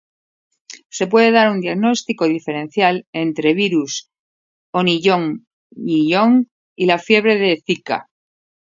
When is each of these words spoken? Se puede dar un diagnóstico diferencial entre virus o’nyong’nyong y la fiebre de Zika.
Se 0.97 1.05
puede 1.05 1.29
dar 1.31 1.51
un 1.51 1.61
diagnóstico 1.65 2.23
diferencial 2.37 2.95
entre 3.25 3.57
virus 3.61 3.93
o’nyong’nyong 4.77 6.33
y 6.81 6.83
la 6.91 6.97
fiebre 7.07 7.33
de 7.43 7.51
Zika. 7.65 7.97